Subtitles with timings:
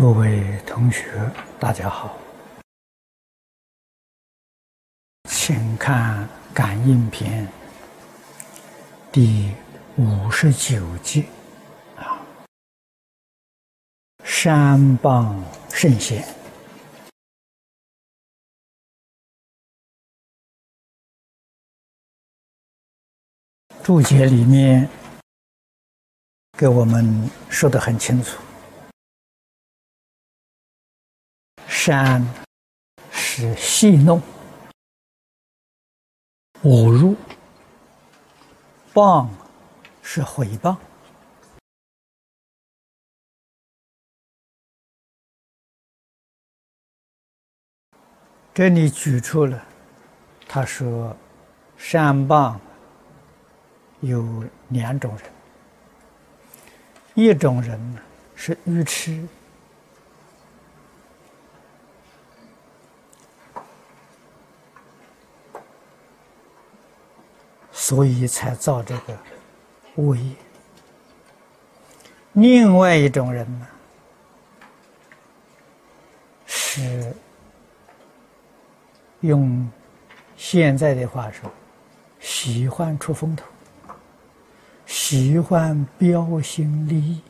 [0.00, 2.18] 各位同学，大家好，
[5.28, 7.46] 请看《感应篇》
[9.12, 9.52] 第
[9.98, 11.26] 五十九集
[11.98, 12.16] 啊，
[14.24, 15.38] 山邦
[15.68, 16.26] 圣贤。
[23.82, 24.88] 注解里面
[26.56, 28.40] 给我们说的很清楚。
[31.82, 32.22] 山
[33.10, 34.20] 是戏弄、
[36.62, 37.16] 侮辱；
[38.92, 39.26] 谤
[40.02, 40.76] 是毁谤。
[48.52, 49.66] 这里举出了，
[50.46, 51.16] 他说，
[51.78, 52.58] 善谤
[54.00, 55.32] 有两种人，
[57.14, 58.02] 一种人呢
[58.36, 59.26] 是愚痴。
[67.90, 69.18] 所以才造这个
[69.96, 70.32] 恶业。
[72.34, 73.66] 另外一种人呢，
[76.46, 77.12] 是
[79.22, 79.68] 用
[80.36, 81.50] 现在的话说，
[82.20, 83.44] 喜欢出风头，
[84.86, 87.20] 喜欢标新立异，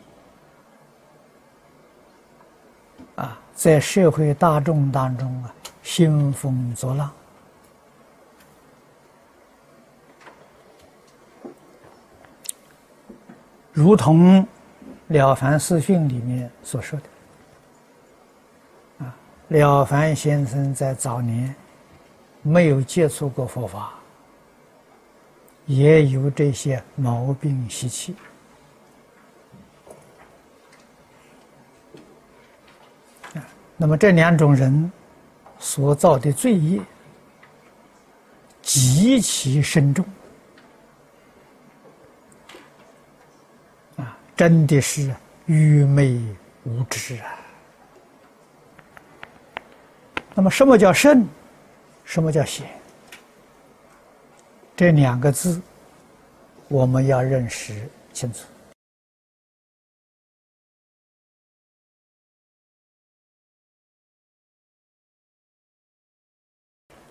[3.16, 7.11] 啊，在社会大众当中啊，兴风作浪。
[13.81, 14.42] 如同
[15.06, 17.00] 《了凡四训》里面所说
[18.98, 19.17] 的，啊，
[19.48, 21.55] 了凡先生在早年
[22.42, 23.95] 没有接触过佛法，
[25.64, 28.14] 也有这些毛病习气。
[33.78, 34.92] 那么这两种人
[35.59, 36.78] 所造的罪业
[38.61, 40.05] 极其深重。
[44.41, 45.15] 真的是
[45.45, 46.19] 愚昧
[46.65, 47.39] 无知啊！
[50.34, 51.28] 那么，什么叫圣？
[52.06, 52.67] 什么叫贤？
[54.75, 55.61] 这两个字，
[56.69, 58.47] 我们要认识清楚。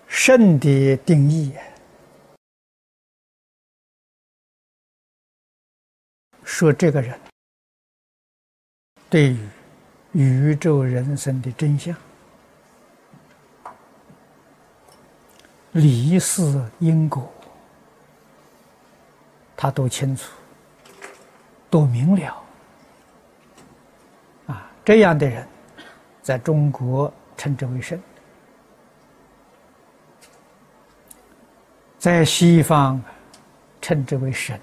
[0.08, 1.54] 圣的定义。
[6.50, 7.18] 说这个人
[9.08, 9.48] 对于
[10.14, 11.96] 宇宙人生的真相、
[15.74, 16.42] 离世
[16.80, 17.32] 因果，
[19.56, 20.32] 他都清楚、
[21.70, 22.44] 都明了。
[24.48, 25.48] 啊，这样的人，
[26.24, 27.98] 在中国称之为圣；
[32.00, 33.02] 在西方
[33.80, 34.60] 称之为神。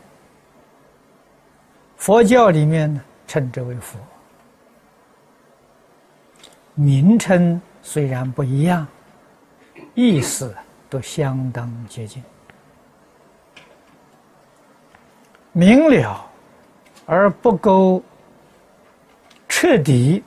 [2.07, 3.99] 佛教里面呢，称之为佛，
[6.77, 8.87] 名称虽然不一样，
[9.97, 10.55] 意思
[10.89, 12.23] 都相当接近。
[15.51, 16.25] 明了
[17.07, 18.01] 而不够
[19.49, 20.23] 彻底，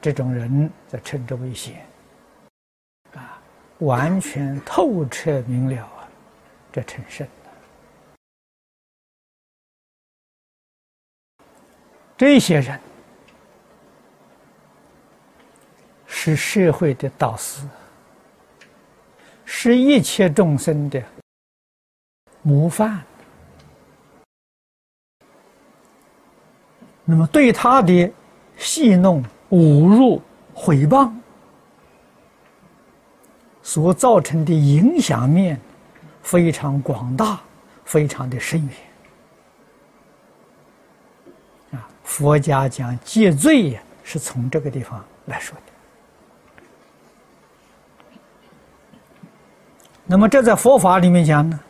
[0.00, 1.74] 这种人则称之为贤。
[3.12, 3.38] 啊，
[3.80, 6.08] 完全透彻明了啊，
[6.72, 7.28] 这称圣。
[12.16, 12.80] 这些人
[16.06, 17.60] 是社会的导师，
[19.44, 21.02] 是一切众生的
[22.40, 23.02] 模范。
[27.04, 28.10] 那么，对他的
[28.56, 30.20] 戏弄、侮辱、
[30.54, 31.12] 毁谤
[33.62, 35.60] 所造成的影响面
[36.22, 37.40] 非常广大，
[37.84, 38.76] 非常的深远。
[42.06, 45.62] 佛家讲戒罪呀，是从这个地方来说的。
[50.06, 51.60] 那么这在佛法里面讲呢，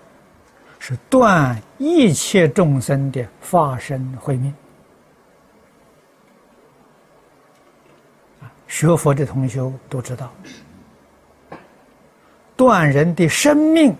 [0.78, 4.54] 是断一切众生的发生慧命。
[8.68, 10.30] 学佛的同学都知道，
[12.54, 13.96] 断人的生命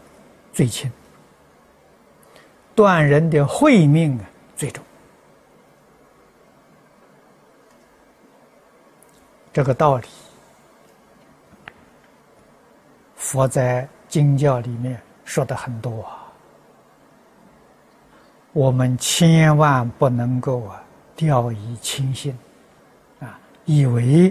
[0.53, 0.93] 最轻，
[2.75, 4.25] 断人的慧命啊
[4.55, 4.85] 最重。
[9.57, 10.07] 这个道理，
[13.15, 16.31] 佛在经教里面说的很多啊，
[18.53, 22.39] 我们千万不能够啊掉以轻心，
[23.19, 24.31] 啊，以为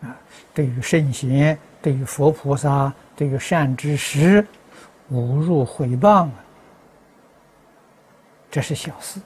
[0.00, 0.16] 啊，
[0.54, 4.42] 对于圣贤、对于佛菩萨、对于善知识，
[5.12, 6.32] 侮辱毁谤啊，
[8.50, 9.20] 这是小事。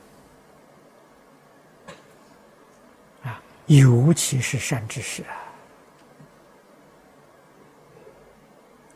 [3.69, 5.23] 尤其是善知识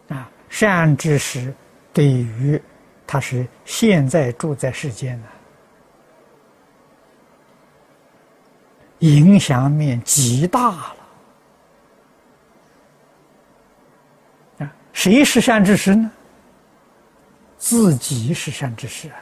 [0.08, 1.54] 啊，啊，善知识
[1.92, 2.60] 对于
[3.06, 5.26] 他是现在住在世间呢。
[9.00, 10.96] 影响面极大了
[14.60, 14.74] 啊！
[14.92, 16.10] 谁是善知识呢？
[17.58, 19.16] 自己是善知识啊！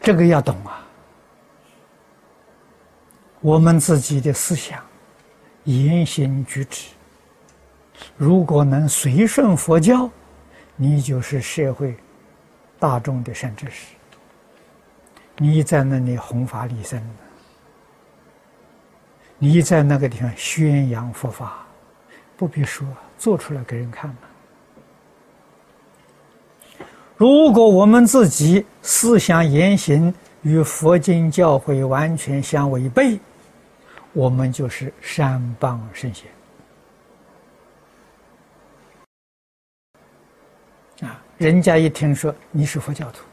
[0.00, 0.81] 这个要懂啊！
[3.42, 4.80] 我们自己的思想、
[5.64, 6.90] 言行举止，
[8.16, 10.08] 如果能随顺佛教，
[10.76, 11.94] 你就是社会
[12.78, 13.94] 大众的善知识。
[15.38, 17.02] 你在那里弘法利生。
[19.38, 21.66] 你在那个地方宣扬佛法，
[22.36, 22.86] 不必说，
[23.18, 24.16] 做出来给人看嘛。
[27.16, 33.18] 如果我们自己思想言行与佛经教诲完全相违背，
[34.12, 36.30] 我们就是善谤圣贤。
[41.08, 43.24] 啊，人家一听说你是佛教徒，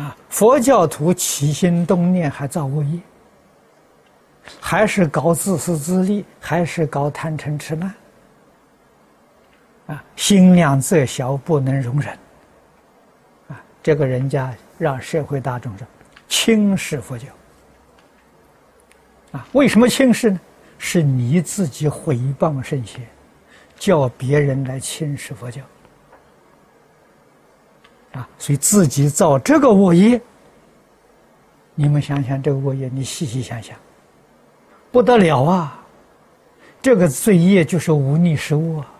[0.00, 3.00] 啊，佛教徒起心动念还造恶业。
[4.58, 7.94] 还是搞自私自利，还是搞贪嗔痴慢，
[9.86, 12.18] 啊，心量再小不能容忍，
[13.48, 15.86] 啊，这个人家让社会大众说
[16.26, 17.26] 轻视佛教，
[19.32, 20.40] 啊，为什么轻视呢？
[20.78, 23.06] 是你自己毁谤圣贤，
[23.76, 25.62] 叫别人来轻视佛教，
[28.12, 30.18] 啊，所以自己造这个恶业，
[31.74, 33.76] 你们想想这个恶业，你细细想想。
[34.90, 35.84] 不得了啊！
[36.82, 38.90] 这个罪业就是无逆食物啊！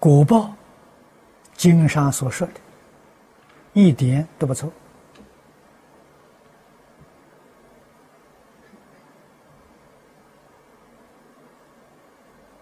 [0.00, 0.50] 果报，
[1.54, 2.54] 经上所说的，
[3.74, 4.72] 一点都不错。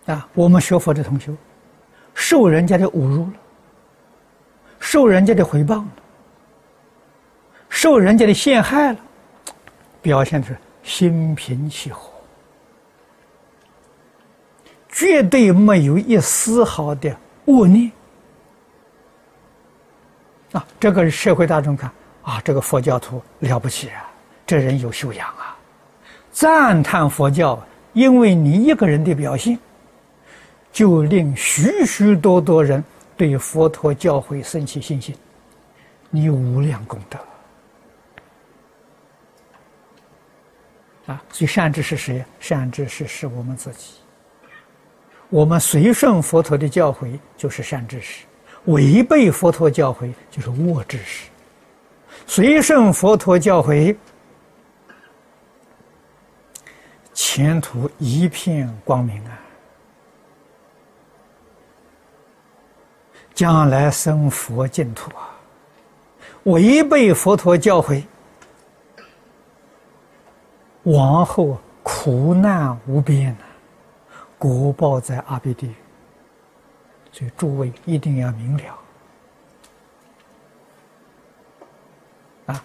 [0.07, 1.33] 啊，我们学佛的同学，
[2.13, 3.33] 受人家的侮辱了，
[4.81, 5.89] 受人家的诽谤了，
[7.69, 8.99] 受人家的陷害了，
[10.03, 10.53] 表现出
[10.83, 12.11] 心平气和，
[14.89, 17.15] 绝对没有一丝毫的
[17.49, 17.91] 恶念。
[20.53, 21.91] 啊，这个社会大众看
[22.23, 24.09] 啊，这个佛教徒了不起啊，
[24.47, 25.57] 这人有修养啊，
[26.31, 27.61] 赞叹佛教，
[27.93, 29.59] 因为你一个人的表现。
[30.71, 32.85] 就令许许多多人
[33.17, 35.17] 对佛陀教诲升起信心，
[36.11, 37.19] 你无量功德
[41.07, 41.23] 啊！
[41.33, 42.23] 所以善知识谁？
[42.39, 43.95] 善知识是我们自己。
[45.31, 48.25] 我们随顺佛陀的教诲就是善知识，
[48.65, 51.29] 违背佛陀教诲就是恶知识。
[52.27, 53.97] 随顺佛陀教诲，
[57.13, 59.39] 前途一片光明啊！
[63.35, 65.31] 将来生佛净土啊！
[66.45, 68.03] 违背佛陀教诲，
[70.85, 73.45] 往后苦难无边呐，
[74.39, 75.75] 果报在阿鼻地狱。
[77.11, 78.79] 所以诸位一定要明了
[82.47, 82.65] 啊！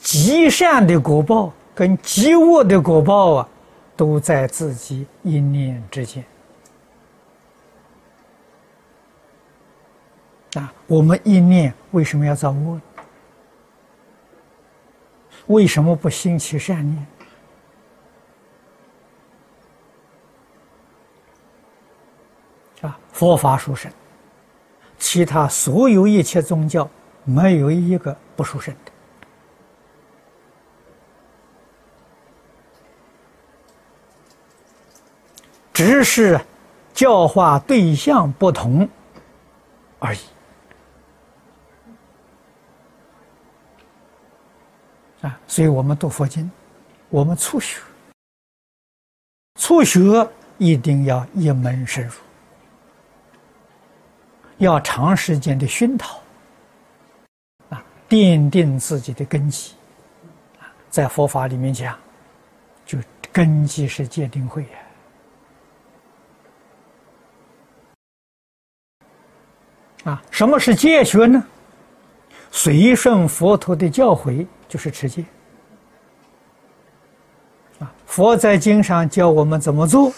[0.00, 3.48] 极善的果报跟极恶的果报啊，
[3.96, 6.24] 都在自己一念之间。
[10.54, 12.80] 啊，我们一念为什么要造恶？
[15.48, 17.06] 为什么不兴起善念？
[22.82, 23.90] 啊，佛法殊胜，
[24.98, 26.86] 其他所有一切宗教
[27.24, 28.92] 没有一个不殊胜的，
[35.72, 36.38] 只是
[36.92, 38.86] 教化对象不同
[39.98, 40.18] 而已。
[45.22, 46.50] 啊，所以我们读佛经，
[47.08, 47.80] 我们初学，
[49.58, 52.12] 初学一定要一门深入，
[54.58, 56.18] 要长时间的熏陶，
[57.68, 59.74] 啊，奠定自己的根基。
[60.58, 61.98] 啊，在佛法里面讲，
[62.84, 62.98] 就
[63.30, 64.68] 根基是戒定慧呀。
[70.04, 71.44] 啊，什么是戒学呢？
[72.50, 75.22] 随顺佛陀的教诲就是持戒。
[77.80, 80.10] 啊，佛在经上教我们怎么做，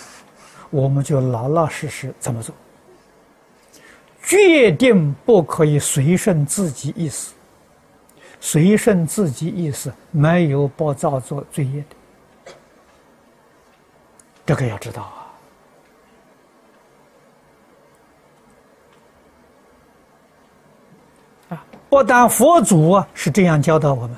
[0.71, 2.55] 我们就老老实实怎么做。
[4.29, 7.33] 决定不可以随顺自己意思，
[8.39, 11.83] 随顺自己意思没有不造作罪业
[12.45, 12.53] 的，
[14.45, 15.17] 这个要知道啊！
[21.49, 24.15] 啊，不但佛祖啊是这样教导我们，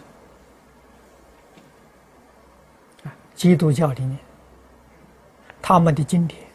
[3.05, 4.19] 啊，基督教里面
[5.63, 6.50] 他们的经典。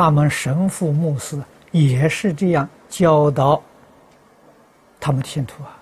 [0.00, 1.36] 他们神父、牧师
[1.72, 3.60] 也是这样教导
[5.00, 5.74] 他们信徒啊！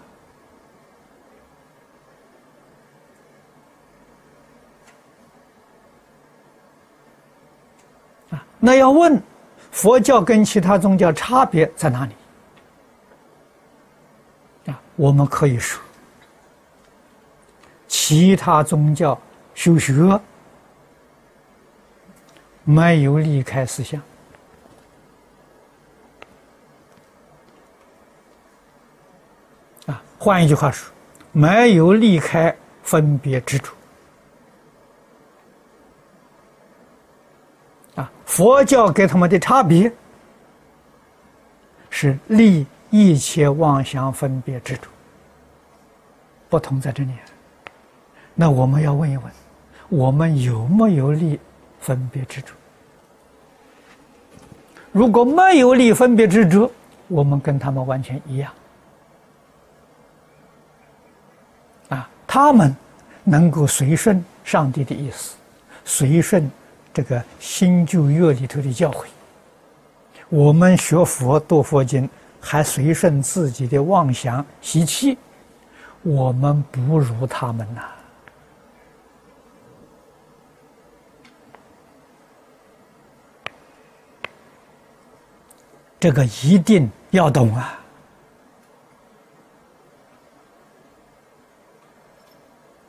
[8.31, 9.23] 啊，那要问
[9.71, 12.15] 佛教跟其他宗教差别在哪里？
[14.73, 15.79] 啊，我们可以说，
[17.87, 19.21] 其他宗教
[19.53, 20.19] 修学。
[22.69, 24.03] 没有离开思想
[29.87, 30.93] 啊，换一句话说，
[31.31, 33.73] 没有离开分别执着
[37.95, 38.11] 啊。
[38.25, 39.93] 佛教给他们的差别
[41.89, 44.89] 是离一切妄想分别执着，
[46.49, 47.13] 不同在这里。
[48.35, 49.33] 那我们要问一问，
[49.89, 51.39] 我们有没有离？
[51.87, 52.49] 分别执着，
[54.91, 56.69] 如果没有立分别执着，
[57.07, 58.53] 我们跟他们完全一样。
[61.91, 62.75] 啊，他们
[63.23, 65.37] 能够随顺上帝的意思，
[65.85, 66.51] 随顺
[66.93, 69.05] 这个新旧约里头的教诲。
[70.29, 75.17] 我们学佛读佛经，还随顺自己的妄想习气，
[76.03, 77.83] 我们不如他们呐。
[86.07, 87.81] 这个一定要懂啊！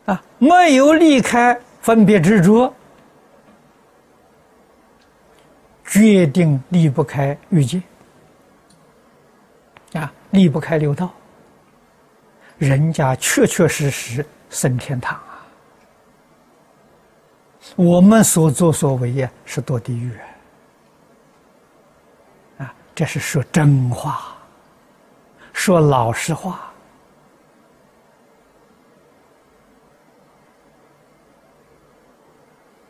[0.05, 2.71] 啊，没有离开分别执着，
[5.83, 7.81] 决定离不开欲界，
[9.93, 11.11] 啊，离不开六道，
[12.59, 15.41] 人家确确实实升天堂啊！
[17.75, 20.11] 我们所作所为呀，是堕地狱。
[20.11, 20.36] 啊
[22.97, 24.35] 这是说真话，
[25.53, 26.73] 说老实话。